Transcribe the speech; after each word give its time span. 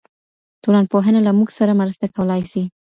ټولنپوهنه 0.63 1.19
له 1.27 1.31
موږ 1.37 1.49
سره 1.59 1.77
مرسته 1.81 2.05
کولای 2.15 2.41
سي. 2.51 2.63